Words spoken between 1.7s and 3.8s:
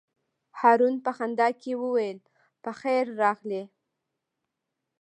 وویل: په خیر راغلې.